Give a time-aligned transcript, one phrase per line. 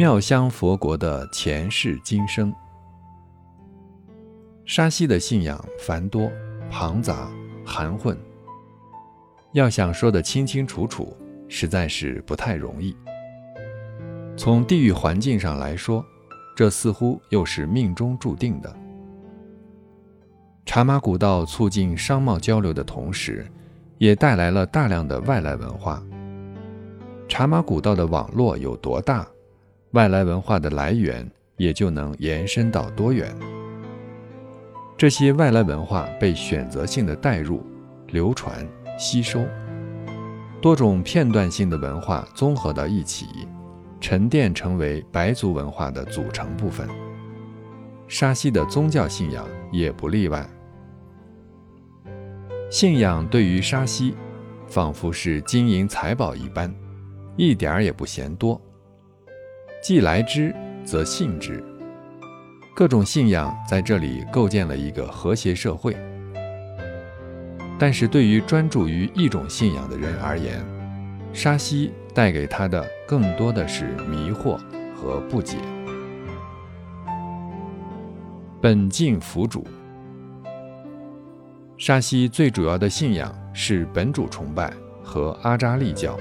[0.00, 2.50] 妙香佛国的前世今生。
[4.64, 6.32] 沙溪的信仰繁多、
[6.70, 7.30] 庞杂、
[7.66, 8.16] 含混，
[9.52, 11.14] 要想说得清清楚楚，
[11.48, 12.96] 实在是不太容易。
[14.38, 16.02] 从地域环境上来说，
[16.56, 18.74] 这似乎又是命中注定的。
[20.64, 23.46] 茶马古道促进商贸交流的同时，
[23.98, 26.02] 也带来了大量的外来文化。
[27.28, 29.28] 茶马古道的网络有多大，
[29.92, 33.34] 外来文化的来源也就能延伸到多远。
[34.96, 37.64] 这些外来文化被选择性的带入、
[38.08, 38.64] 流传、
[38.98, 39.44] 吸收，
[40.60, 43.26] 多种片段性的文化综合到一起，
[44.00, 46.88] 沉淀成为白族文化的组成部分。
[48.06, 50.48] 沙溪的宗教信仰也不例外。
[52.70, 54.14] 信仰对于沙溪，
[54.68, 56.72] 仿佛是金银财宝一般。
[57.36, 58.60] 一点儿也不嫌多。
[59.82, 61.64] 既来之，则信之。
[62.76, 65.96] 各种信仰在这里构建了一个和谐社会。
[67.78, 70.62] 但是对于专注于一种信仰的人而言，
[71.32, 74.58] 沙溪带给他的更多的是迷惑
[74.94, 75.56] 和不解。
[78.60, 79.66] 本净佛主，
[81.78, 84.70] 沙溪最主要的信仰是本主崇拜
[85.02, 86.18] 和阿扎利教。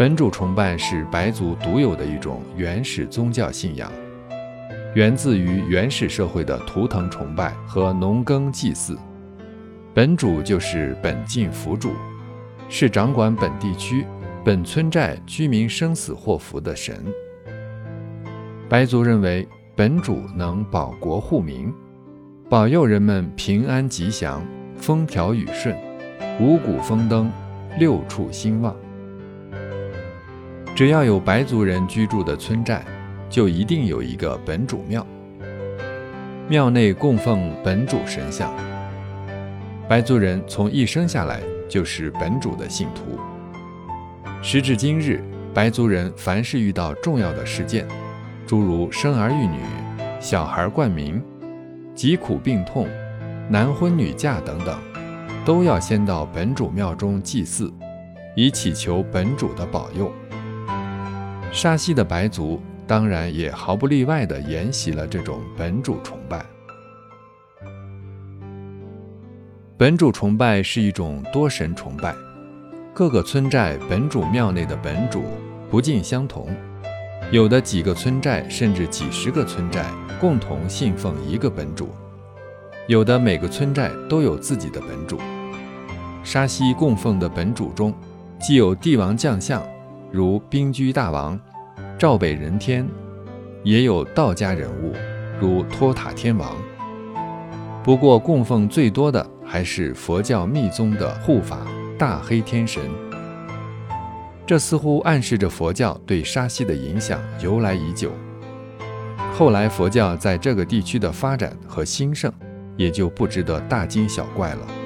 [0.00, 3.92] 本主崇拜是白族独有的一种原始宗教信仰，
[4.94, 8.98] 源自于原始社会的图腾崇拜和农耕祭祀。
[9.92, 11.92] 本主就是本境福主，
[12.70, 14.06] 是掌管本地区、
[14.42, 17.04] 本村寨居民生死祸福的神。
[18.70, 21.70] 白族认为本主能保国护民，
[22.48, 24.42] 保佑人们平安吉祥、
[24.78, 25.76] 风调雨顺、
[26.40, 27.30] 五谷丰登、
[27.78, 28.74] 六畜兴旺。
[30.74, 32.82] 只要有白族人居住的村寨，
[33.28, 35.06] 就一定有一个本主庙。
[36.48, 38.50] 庙内供奉本主神像。
[39.86, 43.18] 白族人从一生下来就是本主的信徒。
[44.40, 45.22] 时至今日，
[45.52, 47.86] 白族人凡是遇到重要的事件，
[48.46, 49.60] 诸如生儿育女、
[50.18, 51.22] 小孩冠名、
[51.94, 52.88] 疾苦病痛、
[53.50, 54.78] 男婚女嫁等等，
[55.44, 57.70] 都要先到本主庙中祭祀，
[58.34, 60.10] 以祈求本主的保佑。
[61.52, 66.44] 沙溪的白族当然也毫不例外地沿袭了这种本主崇拜。
[69.76, 72.14] 本主崇拜是一种多神崇拜，
[72.94, 75.24] 各个村寨本主庙内的本主
[75.70, 76.48] 不尽相同，
[77.30, 79.86] 有的几个村寨甚至几十个村寨
[80.20, 81.88] 共同信奉一个本主，
[82.86, 85.18] 有的每个村寨都有自己的本主。
[86.22, 87.94] 沙溪供奉的本主中，
[88.38, 89.62] 既有帝王将相。
[90.12, 91.38] 如兵居大王、
[91.96, 92.84] 赵北人天，
[93.62, 94.92] 也有道家人物，
[95.40, 96.56] 如托塔天王。
[97.84, 101.58] 不过供奉最多的还是佛教密宗的护法
[101.96, 102.82] 大黑天神。
[104.44, 108.10] 这似乎暗示着佛教对沙溪的影响由来已久。
[109.32, 112.32] 后来佛教在这个地区的发展和兴盛，
[112.76, 114.79] 也就不值得大惊小怪了。